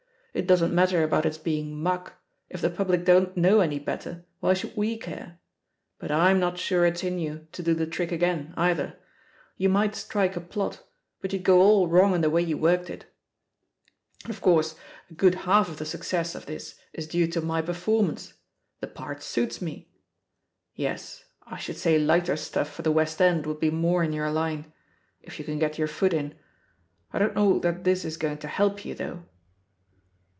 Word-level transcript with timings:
"It 0.33 0.47
doesn't 0.47 0.73
matter 0.73 1.03
about 1.03 1.25
it's 1.25 1.37
be 1.37 1.59
ing 1.59 1.83
*muck'— 1.83 2.13
^if 2.55 2.61
the 2.61 2.69
public 2.69 3.03
don't 3.03 3.35
know 3.35 3.59
any 3.59 3.79
better, 3.79 4.23
why 4.39 4.53
should 4.53 4.77
we 4.77 4.97
care? 4.97 5.41
But 5.99 6.09
Fm 6.09 6.39
not 6.39 6.57
sure 6.57 6.85
it's 6.85 7.03
in 7.03 7.19
you 7.19 7.47
to 7.51 7.61
do 7.61 7.73
the 7.73 7.85
triek 7.85 8.13
again, 8.13 8.53
either; 8.55 8.97
you 9.57 9.67
might 9.67 9.93
strike 9.93 10.37
179 10.37 10.69
THE 10.69 10.69
POSITION 10.69 10.85
OP 10.87 11.21
PEGGY 11.21 11.37
HARPER 11.37 11.37
a 11.37 11.37
plot, 11.37 11.37
But 11.37 11.37
you'd 11.37 11.43
go 11.43 11.59
all 11.59 11.87
wrong 11.89 12.15
in 12.15 12.21
the 12.21 12.29
way 12.29 12.41
you 12.41 12.57
worked 12.57 12.89
it. 12.89 13.07
And, 14.23 14.29
of 14.33 14.39
course, 14.39 14.75
a 15.09 15.13
good 15.15 15.35
half 15.43 15.67
of 15.67 15.85
tht 15.85 15.87
success 15.87 16.33
of 16.33 16.45
this 16.45 16.79
is 16.93 17.07
due 17.07 17.27
to 17.27 17.41
my 17.41 17.61
performance— 17.61 18.33
^tho 18.81 18.93
part 18.93 19.21
suits 19.21 19.61
me. 19.61 19.91
Yes, 20.73 21.25
I 21.45 21.57
should 21.57 21.75
say 21.77 21.99
lighter 21.99 22.37
stuff 22.37 22.71
for 22.71 22.83
the 22.83 22.91
West 22.93 23.21
End 23.21 23.45
would 23.45 23.59
be 23.59 23.69
more 23.69 24.01
in 24.01 24.13
your 24.13 24.31
line— 24.31 24.71
^if 25.27 25.39
you 25.39 25.43
can 25.43 25.59
get 25.59 25.77
your 25.77 25.89
foot 25.89 26.13
in. 26.13 26.35
I 27.11 27.19
don't 27.19 27.35
know 27.35 27.59
that 27.59 27.83
this 27.83 28.05
is 28.05 28.15
going 28.15 28.37
to 28.37 28.47
help 28.47 28.85
you, 28.85 28.95
though." 28.95 29.25